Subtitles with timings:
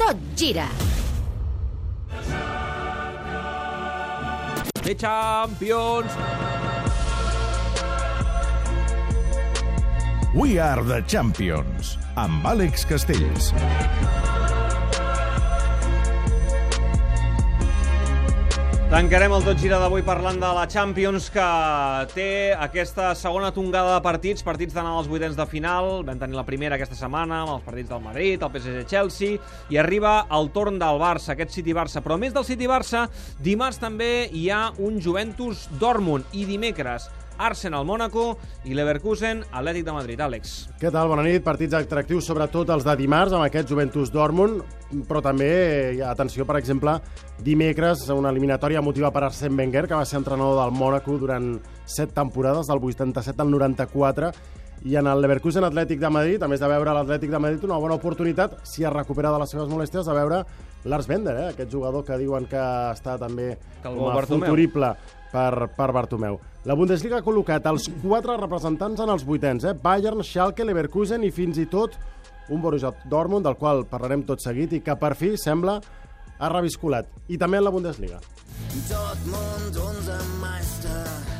[0.00, 0.66] Tot gira.
[4.82, 6.10] The Champions!
[10.34, 13.52] We are the champions, amb Àlex Castells.
[18.90, 21.42] Tancarem el tot gira d'avui parlant de la Champions que
[22.10, 26.00] té aquesta segona tongada de partits, partits d'anar als vuitens de final.
[26.08, 29.38] Vam tenir la primera aquesta setmana amb els partits del Madrid, el PSG-Chelsea,
[29.70, 32.02] i arriba el torn del Barça, aquest City-Barça.
[32.02, 33.04] Però més del City-Barça,
[33.38, 37.06] dimarts també hi ha un Juventus-Dortmund i dimecres
[37.38, 38.26] Arsenal-Mónaco
[38.66, 40.26] i Leverkusen Atlètic de Madrid.
[40.26, 40.58] Àlex.
[40.82, 41.14] Què tal?
[41.14, 41.46] Bona nit.
[41.46, 45.50] Partits atractius, sobretot els de dimarts, amb aquest Juventus-Dortmund, però també,
[45.92, 46.96] eh, atenció, per exemple,
[47.42, 52.12] dimecres, una eliminatòria motiva per Arsène Wenger, que va ser entrenador del Mónaco durant set
[52.14, 54.32] temporades, del 87 al 94,
[54.84, 57.78] i en el Leverkusen Atlètic de Madrid, a més de veure l'Atlètic de Madrid, una
[57.78, 60.44] bona oportunitat, si es recupera de les seves molèsties, de veure
[60.84, 61.48] Lars Bender, eh?
[61.50, 62.60] aquest jugador que diuen que
[62.94, 64.94] està també com a futurible
[65.32, 66.40] per, per Bartomeu.
[66.64, 69.76] La Bundesliga ha col·locat els quatre representants en els vuitens, eh?
[69.76, 71.96] Bayern, Schalke, Leverkusen i fins i tot
[72.50, 75.80] un Borussia Dortmund, del qual parlarem tot seguit i que per fi sembla
[76.40, 77.10] ha revisculat.
[77.28, 78.20] I també en la Bundesliga.
[78.88, 81.39] Dortmund, unser Meister.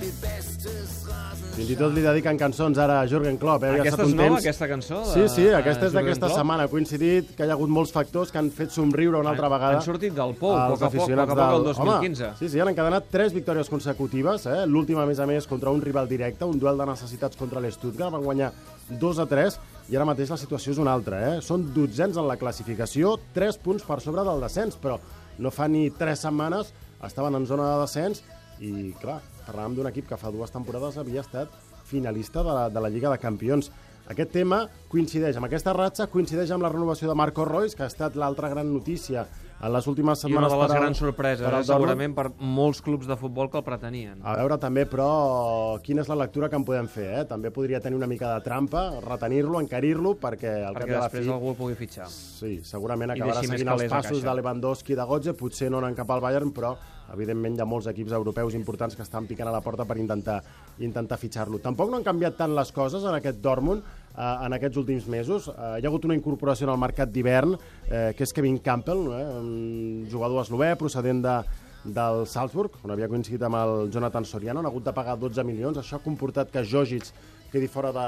[0.00, 3.64] Fins i tot li dediquen cançons ara a Jürgen Klopp.
[3.66, 3.72] Eh?
[3.74, 5.00] Aquesta estat és nova, temps- aquesta cançó?
[5.04, 6.64] De, Sí, sí, aquesta és d'aquesta setmana.
[6.64, 9.76] Ha coincidit que hi ha hagut molts factors que han fet somriure una altra vegada.
[9.76, 12.24] Han sortit del pou, a poc a poc, a poc a poc, el del- 2015.
[12.30, 14.64] Home, sí, sí, han encadenat tres victòries consecutives, eh?
[14.66, 18.12] l'última, a més a més, contra un rival directe, un duel de necessitats contra l'Stuttgart,
[18.12, 18.52] van guanyar
[18.88, 19.58] 2 a 3,
[19.90, 21.36] i ara mateix la situació és una altra.
[21.36, 21.40] Eh?
[21.42, 24.98] Són dotzens en la classificació, 3 punts per sobre del descens, però
[25.38, 26.72] no fa ni 3 setmanes
[27.04, 28.22] estaven en zona de descens,
[28.60, 31.52] i clar, parlàvem d'un equip que fa dues temporades havia estat
[31.90, 33.70] finalista de la, de la Lliga de Campions.
[34.10, 37.90] Aquest tema coincideix amb aquesta ratxa, coincideix amb la renovació de Marco Reus, que ha
[37.90, 39.26] estat l'altra gran notícia
[39.60, 40.52] en les últimes I una setmanes.
[40.52, 43.64] de les per grans sorpreses, per eh, segurament, per molts clubs de futbol que el
[43.64, 44.20] pretenien.
[44.24, 47.08] A veure també, però, quina és la lectura que en podem fer.
[47.20, 47.24] Eh?
[47.28, 51.02] També podria tenir una mica de trampa, retenir-lo, encarir-lo, perquè al cap perquè i a
[51.04, 51.24] la fi...
[51.28, 52.08] algú el pugui fitxar.
[52.08, 56.10] Sí, segurament acabarà seguint els passos de Lewandowski i de Gotze, potser no anen cap
[56.10, 56.74] al Bayern, però
[57.12, 60.40] evidentment hi ha molts equips europeus importants que estan picant a la porta per intentar
[60.78, 61.58] intentar fitxar-lo.
[61.60, 63.82] Tampoc no han canviat tant les coses en aquest Dortmund
[64.16, 65.48] eh, en aquests últims mesos.
[65.48, 67.56] Eh, hi ha hagut una incorporació en el mercat d'hivern,
[67.88, 71.36] eh, que és Kevin Campbell, eh, un jugador eslové procedent de,
[71.84, 75.80] del Salzburg, on havia coincidit amb el Jonathan Soriano, han hagut de pagar 12 milions.
[75.80, 77.08] Això ha comportat que Jogic
[77.50, 78.06] quedi fora de,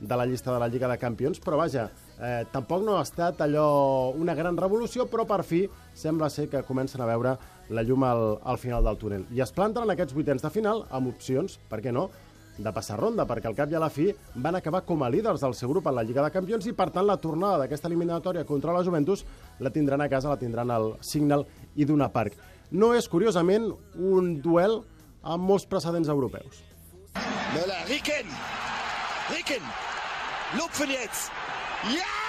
[0.00, 3.40] de la llista de la Lliga de Campions, però vaja, eh, tampoc no ha estat
[3.44, 7.36] allò una gran revolució, però per fi sembla ser que comencen a veure
[7.70, 9.26] la llum al, al final del túnel.
[9.30, 12.08] I es planten en aquests vuitens de final amb opcions, per què no?,
[12.62, 15.42] de passar ronda, perquè al cap i a la fi van acabar com a líders
[15.42, 18.46] del seu grup en la Lliga de Campions i, per tant, la tornada d'aquesta eliminatòria
[18.48, 19.24] contra la Juventus
[19.60, 22.38] la tindran a casa, la tindran al Signal i d'una Park.
[22.70, 24.80] No és, curiosament, un duel
[25.22, 26.62] amb molts precedents europeus.
[27.56, 28.30] Möller, Ricken!
[29.34, 29.70] Ricken!
[30.58, 31.30] Lupfen jetzt!
[31.96, 32.19] Ja!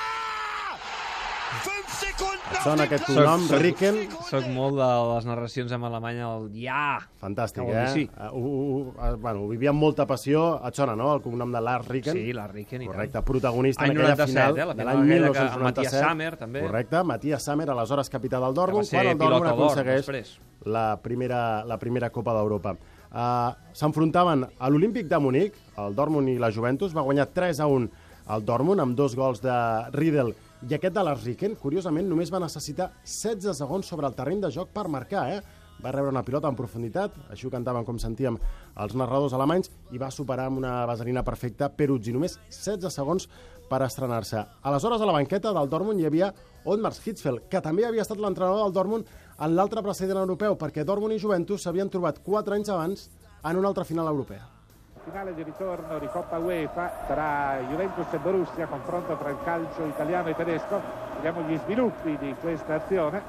[2.61, 3.95] Den aquest cognom, Soc- Ricken.
[4.27, 6.99] Soc molt de les narracions en alemany, el ja!
[7.21, 7.85] Fantàstic, eh?
[7.89, 8.03] sí.
[8.13, 10.43] Uh, uh, uh, bueno, ho vivia amb molta passió.
[10.67, 12.13] Et sona, no?, el cognom de Lars Ricken.
[12.19, 12.85] Sí, la Ricken.
[12.85, 15.55] Correcte, protagonista en aquella 97, final eh, la de final l'any aquella que- 1997.
[15.57, 16.61] amb Matías Sammer, també.
[16.67, 20.35] Correcte, Matías Sammer, aleshores capità del Dortmund, quan el Dortmund aconsegueix després.
[20.65, 22.75] la primera, la primera Copa d'Europa.
[23.11, 27.67] Uh, S'enfrontaven a l'Olímpic de Munic, el Dortmund i la Juventus, va guanyar 3 a
[27.67, 27.89] 1
[28.31, 29.51] el Dortmund amb dos gols de
[29.91, 30.35] Riedel
[30.69, 34.51] i aquest de Lars Ricken, curiosament, només va necessitar 16 segons sobre el terreny de
[34.53, 35.39] joc per marcar, eh?
[35.81, 38.37] Va rebre una pilota en profunditat, així ho cantaven com sentíem
[38.83, 43.27] els narradors alemanys, i va superar amb una vaselina perfecta Peruzzi, només 16 segons
[43.71, 44.45] per estrenar-se.
[44.61, 46.29] Aleshores, a la banqueta del Dortmund hi havia
[46.69, 49.09] Otmar Hitzfeld, que també havia estat l'entrenador del Dortmund
[49.41, 53.09] en l'altre precedent europeu, perquè Dortmund i Juventus s'havien trobat 4 anys abans
[53.41, 54.60] en una altra final europea.
[55.03, 60.29] Finale di ritorno di Coppa UEFA tra Juventus e Borussia, confronto tra il calcio italiano
[60.29, 60.79] e tedesco.
[61.15, 63.21] Vediamo gli sviluppi di questa azione.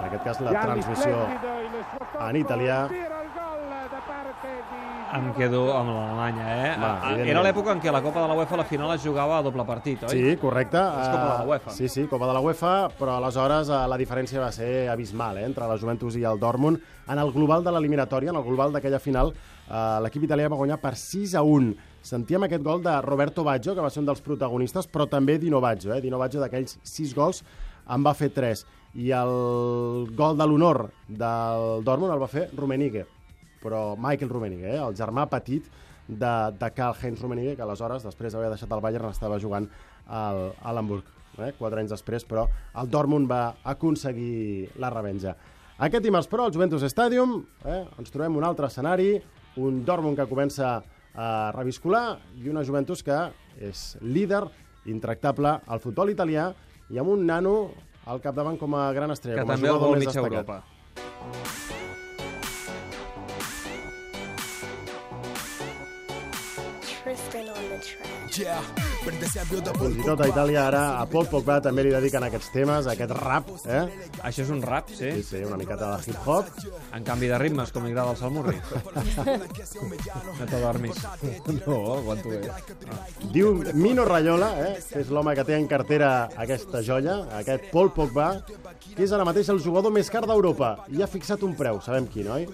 [0.00, 1.28] En aquest cas, la transmissió
[2.18, 2.88] en italià.
[5.10, 6.68] Em quedo amb l'Alemanya, eh?
[6.80, 7.14] Va, Ah.
[7.18, 9.64] Era l'època en què la Copa de la UEFA la final es jugava a doble
[9.66, 10.08] partit, oi?
[10.08, 10.78] Sí, correcte.
[10.78, 11.70] És Copa de la Eh, UEFA.
[11.70, 15.44] Sí, sí, Copa de la UEFA, però aleshores eh, la diferència va ser abismal eh,
[15.44, 16.78] entre la Juventus i el Dortmund.
[17.08, 19.34] En el global de l'eliminatòria, en el global d'aquella final,
[19.68, 21.74] eh, l'equip italià va guanyar per 6 a 1.
[22.02, 25.60] Sentíem aquest gol de Roberto Baggio, que va ser un dels protagonistes, però també Dino
[25.60, 25.92] Baggio.
[25.92, 26.00] Eh?
[26.00, 27.42] Dino Baggio, d'aquells 6 gols,
[27.88, 28.64] en va fer 3.
[28.94, 33.06] I el gol de l'honor del Dortmund el va fer Rummenigge,
[33.62, 34.80] però Michael Rummenigge, eh?
[34.80, 35.66] el germà petit
[36.08, 39.68] de, de Karl-Heinz Rummenigge, que aleshores, després d'haver deixat el Bayern, estava jugant
[40.08, 41.04] al, a l'Hamburg.
[41.38, 45.36] eh, quatre anys després, però el Dortmund va aconseguir la revenja.
[45.78, 49.14] Aquest dimarts, però, al Juventus Stadium, eh, ens trobem un altre escenari,
[49.56, 50.82] un Dortmund que comença
[51.14, 53.16] a reviscolar i una Juventus que
[53.58, 54.42] és líder
[54.86, 56.50] intractable al futbol italià
[56.90, 57.70] i amb un nano
[58.06, 60.32] al capdavant com a gran estrella, Que com a també el vol mitja destacat.
[60.32, 61.59] Europa.
[68.40, 73.12] Fins i tot a Itàlia ara a Paul Pogba també li dediquen aquests temes, aquest
[73.18, 73.82] rap, eh?
[74.24, 75.10] Això és un rap, sí?
[75.18, 76.48] Sí, sí, una miqueta de hip-hop.
[76.96, 78.56] En canvi de ritmes, com li agrada al Salmurri.
[80.40, 81.04] no t'adormis.
[81.60, 82.40] No, aguanto bé.
[83.34, 86.10] Diu Mino Raiola, eh, que és l'home que té en cartera
[86.40, 88.30] aquesta joia, aquest Paul Pogba,
[88.86, 90.72] que és ara mateix el jugador més car d'Europa.
[90.94, 92.48] I ha fixat un preu, sabem quin, oi?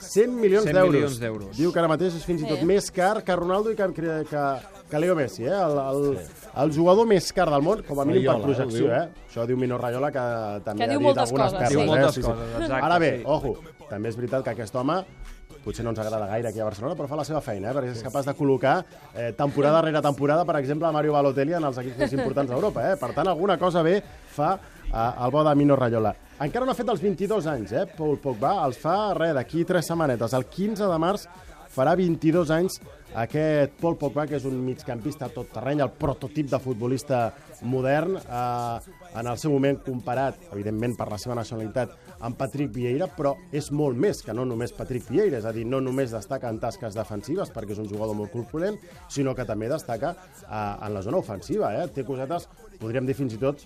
[0.00, 1.18] 100 milions 100 d'euros.
[1.20, 1.56] milions.
[1.58, 2.64] Diu que ara mateix és fins i tot Sí.
[2.64, 4.44] més car que Ronaldo i que, que, que,
[4.90, 5.52] que Leo Messi, eh?
[5.52, 6.18] El, el,
[6.64, 8.92] el jugador més car del món, com a mínim per Raiola, projecció, diu.
[8.94, 9.08] eh?
[9.28, 10.24] Això diu Mino Raiola, que
[10.64, 11.86] també Que ha diu dit algunes coses, perles, Diu sí.
[11.86, 12.12] moltes eh?
[12.12, 12.28] Sí, sí.
[12.28, 13.24] coses, exacte, Ara bé, sí.
[13.26, 13.56] ojo,
[13.90, 15.04] també és veritat que aquest home
[15.68, 17.76] potser no ens agrada gaire aquí a Barcelona, però fa la seva feina, eh?
[17.76, 18.78] perquè és capaç de col·locar
[19.12, 22.86] eh, temporada rere temporada, per exemple, Mario Balotelli en els equips més importants d'Europa.
[22.90, 22.96] Eh?
[23.00, 23.98] Per tant, alguna cosa bé
[24.34, 26.14] fa eh, el bo de Mino Raiola.
[26.44, 28.54] Encara no ha fet els 22 anys, eh, Paul Pogba.
[28.66, 30.36] Els fa, res, d'aquí tres setmanetes.
[30.38, 31.28] El 15 de març
[31.74, 32.78] farà 22 anys
[33.18, 37.28] aquest Paul Pogba, que és un migcampista tot terreny, el prototip de futbolista
[37.62, 41.94] modern, eh, en el seu moment comparat, evidentment per la seva nacionalitat,
[42.24, 45.66] amb Patrick Vieira, però és molt més que no només Patrick Vieira, és a dir,
[45.66, 48.78] no només destaca en tasques defensives, perquè és un jugador molt corpulent,
[49.08, 51.72] sinó que també destaca eh, en la zona ofensiva.
[51.78, 51.88] Eh?
[51.94, 53.64] Té cosetes, podríem dir fins i tot,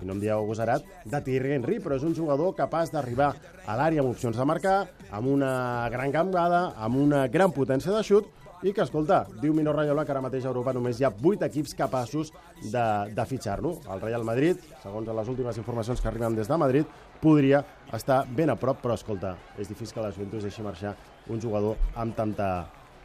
[0.00, 3.32] i no em dieu agosarat, de Thierry Henry, però és un jugador capaç d'arribar
[3.66, 4.78] a l'àrea amb opcions de marcar,
[5.12, 8.30] amb una gran gambada, amb una gran potència de xut,
[8.62, 11.48] i que, escolta, diu Mino Raiola que ara mateix a Europa només hi ha 8
[11.48, 12.30] equips capaços
[12.62, 13.74] de, de fitxar-lo.
[13.90, 16.92] El Real Madrid, segons les últimes informacions que arriben des de Madrid,
[17.22, 20.94] podria estar ben a prop, però, escolta, és difícil que la Juventus deixi marxar
[21.28, 22.52] un jugador amb tanta...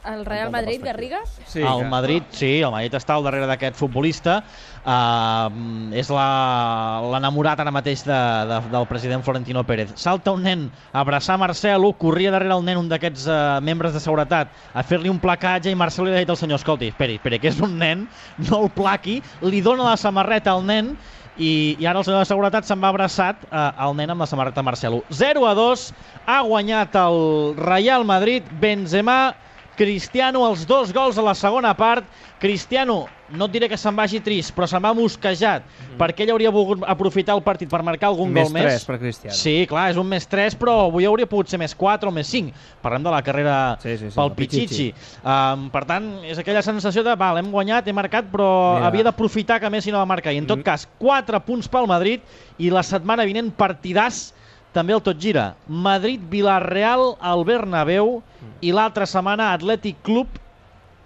[0.07, 0.81] El Real Madrid.
[0.83, 1.19] Garriga?
[1.45, 4.44] Sí, el que- Madrid, sí, el Madrid està al darrere d'aquest futbolista.
[4.88, 8.15] Uh, és la- l'enamorat ara mateix de,
[8.48, 9.92] de, del president Florentino Pérez.
[10.00, 14.00] Salta un nen a abraçar Marcelo, corria darrere el nen un d'aquests uh, membres de
[14.00, 17.39] seguretat a fer-li un placatge i Marcelo li ha dit al senyor, escolti, esperi, esperi,
[17.44, 18.07] que és un nen,
[18.48, 20.94] no el plaqui, li dona la samarreta al nen
[21.38, 24.30] i, i ara el senyor de seguretat se'n va abraçat eh, al nen amb la
[24.30, 25.04] samarreta Marcelo.
[25.12, 25.83] 0 a 2,
[26.25, 27.19] ha guanyat el
[27.59, 29.36] Real Madrid, Benzema,
[29.77, 32.07] Cristiano, els dos gols a la segona part.
[32.41, 35.63] Cristiano, no et diré que se'n vagi trist, però se'n va mosquejat,
[36.00, 38.65] perquè ell hauria volgut aprofitar el partit per marcar algun Més gol més.
[38.68, 39.35] tres per Cristiano.
[39.38, 42.29] Sí, clar, és un més 3, però avui hauria pogut ser més 4 o més
[42.33, 42.53] 5.
[42.81, 44.68] Parlem de la carrera Sí, sí, sí, pel el Pichichi.
[44.68, 45.19] Pichichi.
[45.24, 48.88] Um, per tant, és aquella sensació de, val, hem guanyat, he marcat, però Mira.
[48.89, 50.33] havia d'aprofitar que Messi no va marcar.
[50.33, 50.63] I en tot Mm.
[50.63, 52.21] cas, 4 punts pel Madrid
[52.57, 54.33] i la setmana vinent partidàs
[54.75, 55.51] també el tot gira.
[55.67, 58.19] Madrid-Vilarreal al Bernabéu
[58.61, 60.43] i l'altra setmana Atlètic Club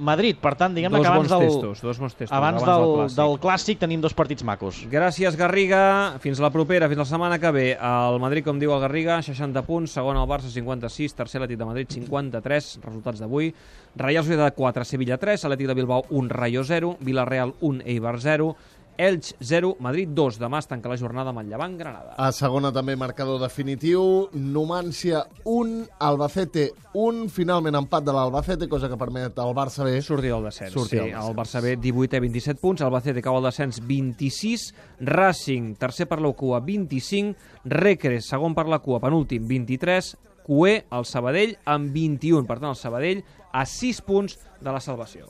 [0.02, 0.38] Madrid.
[0.42, 2.96] Per tant, diguem-ne Dos que abans del, testos, dos bons testos, abans, abans del del,
[2.98, 3.18] clàssic.
[3.20, 4.82] del clàssic tenim dos partits macos.
[4.90, 5.82] Gràcies, Garriga.
[6.24, 7.68] Fins la propera, fins la setmana que ve.
[7.78, 11.70] El Madrid, com diu el Garriga, 60 punts, segon el Barça, 56, tercer l'Atlètic de
[11.70, 13.54] Madrid, 53, resultats d'avui.
[14.02, 18.56] Reial Societat 4, Sevilla 3, Atlètic de Bilbao 1, Rayo 0, Villarreal 1, Eibar 0,
[19.02, 20.38] Elx 0, Madrid 2.
[20.38, 22.14] Demà es tanca la jornada amb el Llevant Granada.
[22.22, 29.00] A segona també marcador definitiu, Numància 1, Albacete 1, finalment empat de l'Albacete, cosa que
[29.02, 30.74] permet al Barça B Sortir del descens.
[30.76, 31.30] Sortir sí, del descens.
[31.30, 34.68] el Barça B 18 27 punts, el Bacete cau al descens 26,
[35.10, 37.34] Racing tercer per la cua 25,
[37.66, 40.14] Recre segon per la cua penúltim 23,
[40.46, 42.46] Cué el Sabadell amb 21.
[42.50, 45.30] Per tant, el Sabadell a 6 punts de la salvació.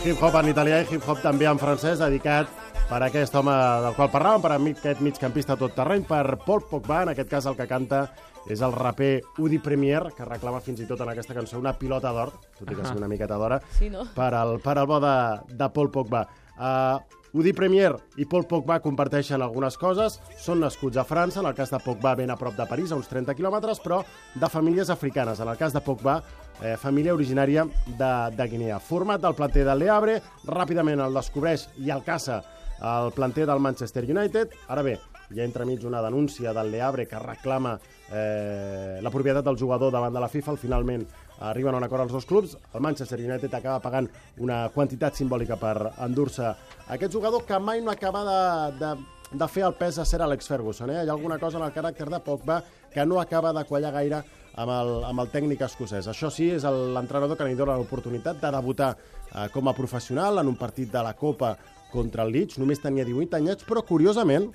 [0.00, 2.48] Hip-hop en italià i hip-hop també en francès, dedicat
[2.88, 3.52] per aquest home
[3.84, 7.56] del qual parlàvem, per aquest migcampista tot terreny, per Paul Pogba, en aquest cas el
[7.58, 8.06] que canta
[8.50, 12.14] és el raper Udi Premier, que reclama fins i tot en aquesta cançó una pilota
[12.16, 14.06] d'or, tot i que sigui una miqueta d'hora, Sí, no?
[14.16, 15.14] per al, per al bo de,
[15.52, 16.24] de Paul Pogba.
[16.56, 21.54] Uh, Udi Premier i Paul Pogba comparteixen algunes coses, són nascuts a França, en el
[21.54, 24.00] cas de Pogba ben a prop de París, a uns 30 quilòmetres, però
[24.34, 25.38] de famílies africanes.
[25.38, 26.18] En el cas de Pogba,
[26.60, 28.80] eh, família originària de, de Guinea.
[28.82, 32.42] Format del planter del Le Havre, ràpidament el descobreix i el caça
[32.80, 34.54] el planter del Manchester United.
[34.68, 34.96] Ara bé,
[35.30, 37.78] hi ha entremig una denúncia del Le Havre que reclama
[38.10, 40.56] eh, la propietat del jugador davant de la FIFA.
[40.56, 41.06] Finalment
[41.40, 42.56] arriben a un acord els dos clubs.
[42.74, 46.52] El Manchester United acaba pagant una quantitat simbòlica per endur-se
[46.88, 48.40] aquest jugador que mai no acaba de,
[48.80, 48.90] de,
[49.32, 50.90] de fer el pes a ser Alex Ferguson.
[50.90, 51.00] Eh?
[51.04, 54.22] Hi ha alguna cosa en el caràcter de Pogba que no acaba de quallar gaire
[54.60, 56.08] amb el, amb el tècnic escocès.
[56.10, 60.50] Això sí, és l'entrenador que li dona l'oportunitat de debutar eh, com a professional en
[60.50, 61.54] un partit de la Copa
[61.92, 62.58] contra el Leeds.
[62.62, 64.50] Només tenia 18 anyets, però curiosament,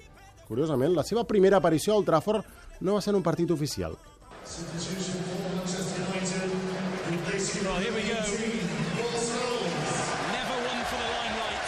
[0.49, 2.45] curiosament, la seva primera aparició al Trafford
[2.81, 3.95] no va ser en un partit oficial.
[7.65, 8.19] Well, here we go.
[10.36, 11.65] Never one for the limelight,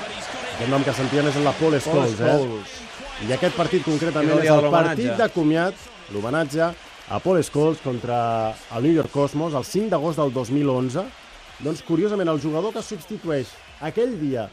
[0.00, 0.54] but he's got it.
[0.58, 2.74] Aquest nom que sentien és el de Paul Scholes, Scholes.
[3.22, 3.26] eh?
[3.28, 5.74] I aquest partit concretament és el partit de comiat,
[6.14, 6.68] l'homenatge
[7.08, 8.18] a Paul Scholes contra
[8.76, 11.06] el New York Cosmos el 5 d'agost del 2011.
[11.62, 13.50] Doncs, curiosament, el jugador que substitueix
[13.82, 14.48] aquell dia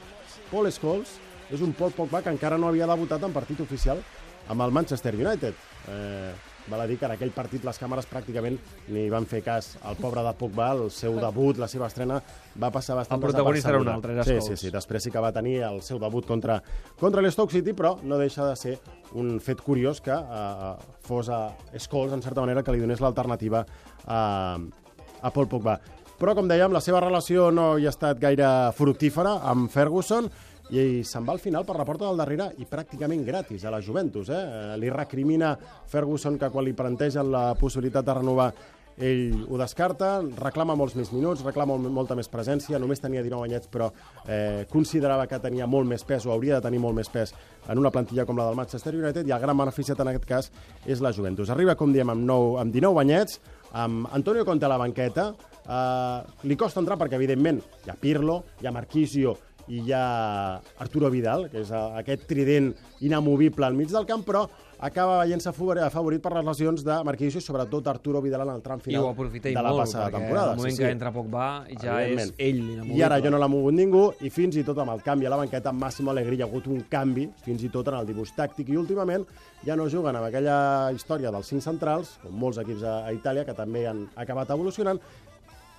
[0.52, 1.18] Paul Scholes
[1.54, 4.02] és un Paul Pogba que encara no havia debutat en partit oficial
[4.50, 5.54] amb el Manchester United.
[5.90, 6.34] Eh,
[6.70, 8.58] val a dir que en aquell partit les càmeres pràcticament
[8.94, 9.76] ni van fer cas.
[9.86, 12.22] Al pobre de Pogba, el seu debut, la seva estrena,
[12.62, 15.24] va passar bastant El protagonista era un altre, era Sí, sí, sí, després sí que
[15.24, 16.62] va tenir el seu debut contra,
[17.00, 18.78] contra l'Stoke City, però no deixa de ser
[19.14, 20.72] un fet curiós que eh,
[21.06, 21.44] fos a
[21.78, 23.66] Scholes, en certa manera, que li donés l'alternativa
[24.06, 24.58] a,
[25.22, 25.80] a Paul Pogba.
[26.16, 30.30] Però, com dèiem, la seva relació no hi ha estat gaire fructífera amb Ferguson
[30.74, 33.82] i se'n va al final per la porta del darrere i pràcticament gratis a la
[33.82, 34.30] Juventus.
[34.30, 34.40] Eh?
[34.40, 38.50] Eh, Li recrimina Ferguson que quan li plantegen la possibilitat de renovar
[38.98, 43.44] ell ho descarta, reclama molts més minuts, reclama mol- molta més presència, només tenia 19
[43.44, 43.90] anyets, però
[44.26, 47.34] eh, considerava que tenia molt més pes o hauria de tenir molt més pes
[47.68, 50.48] en una plantilla com la del Manchester United i el gran beneficiat en aquest cas
[50.86, 51.50] és la Juventus.
[51.52, 53.42] Arriba, com diem, amb, 9, amb 19 anyets,
[53.74, 55.34] amb Antonio Conte a la banqueta,
[55.68, 59.36] eh, li costa entrar perquè, evidentment, hi ha Pirlo, hi ha Marquisio
[59.68, 64.46] i hi ha Arturo Vidal, que és aquest trident inamovible al mig del camp, però
[64.86, 68.62] acaba veient-se favor- afavorit per les lesions de Marquisio i sobretot Arturo Vidal en el
[68.62, 70.52] tram I final ho aprofita ell de la molt, passada temporada.
[70.52, 71.46] al moment que entra Pogba
[71.82, 72.98] ja és ell l'inamovible.
[73.00, 75.30] I ara jo no l'ha mogut ningú i fins i tot amb el canvi a
[75.32, 78.06] la banqueta amb Massimo Allegri hi ha hagut un canvi fins i tot en el
[78.06, 79.26] dibuix tàctic i últimament
[79.66, 83.46] ja no juguen amb aquella història dels cinc centrals, com molts equips a, a Itàlia
[83.46, 85.00] que també han acabat evolucionant,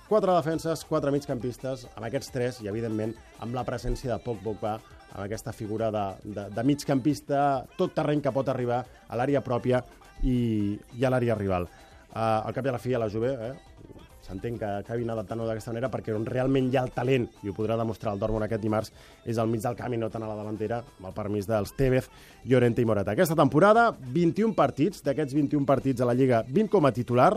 [0.07, 4.77] quatre defenses, quatre migcampistes, amb aquests tres i, evidentment, amb la presència de Pog Pogba,
[5.11, 7.41] amb aquesta figura de, de, de migcampista,
[7.77, 9.83] tot terreny que pot arribar a l'àrea pròpia
[10.23, 11.67] i, i a l'àrea rival.
[12.07, 15.45] Uh, al cap i a la fi, a la Juve, eh, s'entén que acabin adaptant-ho
[15.47, 18.47] d'aquesta manera perquè on realment hi ha el talent, i ho podrà demostrar el Dortmund
[18.47, 18.91] aquest dimarts,
[19.27, 21.75] és al mig del camp i no tant a la davantera, amb el permís dels
[21.77, 22.09] Tevez,
[22.47, 23.15] Llorente i Morata.
[23.15, 27.31] Aquesta temporada, 21 partits, d'aquests 21 partits a la Lliga, 20 com a titular,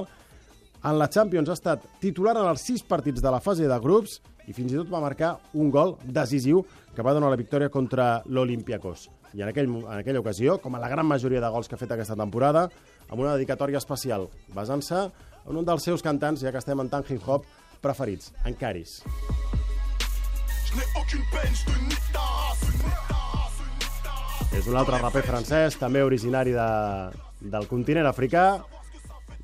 [0.83, 4.21] en la Champions ha estat titular en els sis partits de la fase de grups
[4.49, 6.65] i fins i tot va marcar un gol decisiu
[6.97, 9.09] que va donar la victòria contra l'Olympiacos.
[9.37, 11.81] I en, aquell, en aquella ocasió, com a la gran majoria de gols que ha
[11.81, 12.65] fet aquesta temporada,
[13.09, 15.05] amb una dedicatòria especial, basant-se
[15.47, 17.45] en un dels seus cantants, ja que estem en tant hip-hop,
[17.81, 19.01] preferits, en Caris.
[24.51, 26.69] És un altre raper francès, també originari de,
[27.55, 28.59] del continent africà,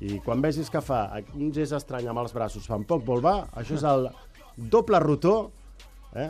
[0.01, 3.47] i quan vegis que fa un gest estrany amb els braços, fa un poc volvar,
[3.57, 4.09] això és el
[4.57, 5.51] doble rotó
[6.15, 6.29] eh,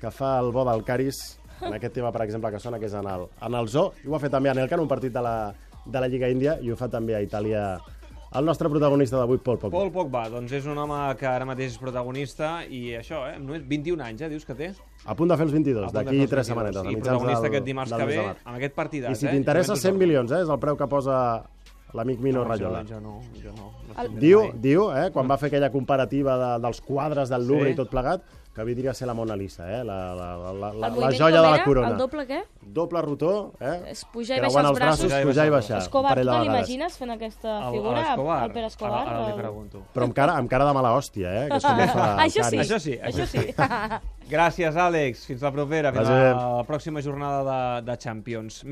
[0.00, 2.94] que fa el bo del Caris en aquest tema, per exemple, que sona, que és
[2.96, 5.12] en el, en el zoo, i ho ha fet també en el en un partit
[5.12, 5.52] de la,
[5.84, 7.78] de la Lliga Índia, i ho fa també a Itàlia
[8.32, 9.74] el nostre protagonista d'avui, Paul Pogba.
[9.76, 13.64] Paul Pogba, doncs és un home que ara mateix és protagonista i això, eh, només
[13.66, 14.68] 21 anys, eh, dius que té?
[15.04, 16.46] A punt de fer els 22, A punt de d'aquí fer els 3 22.
[16.46, 16.92] setmanetes.
[16.92, 19.30] I protagonista del- aquest dimarts que ve amb aquest partidat, I si eh?
[19.34, 20.06] t'interessa, Juventus 100 Dortmund.
[20.06, 20.42] milions, eh?
[20.44, 21.16] És el preu que posa
[21.94, 22.82] l'amic Mino No, Rayola.
[22.84, 23.70] Jo, jo no, jo no.
[23.88, 24.52] no El- Diu, mai.
[24.60, 27.72] diu eh, quan va fer aquella comparativa de, dels quadres del Louvre Sí.
[27.72, 28.22] i tot plegat,
[28.54, 29.84] que vindria a ser la Mona Lisa, eh?
[29.84, 31.88] la, la, la, la, la, El la joia de la corona.
[31.92, 32.40] El doble què?
[32.60, 33.76] Doble rotó, eh?
[33.92, 35.78] És pujar i baixar els braços, pujar i baixar.
[35.78, 38.00] Escobar, un parell tu de te l'imagines fent aquesta El- figura?
[38.00, 38.40] l'Escobar.
[38.48, 39.02] El Pere Escobar?
[39.06, 39.82] Ara, ara li el- pregunto.
[39.94, 41.48] Però amb cara, amb cara de mala hòstia, eh?
[41.48, 42.56] Que és com fa el Això sí.
[42.58, 43.46] Això sí, això sí.
[44.30, 45.24] Gràcies, Àlex.
[45.26, 46.18] Fins la propera, fins bé.
[46.34, 47.40] la pròxima jornada
[47.80, 48.60] de, de Champions.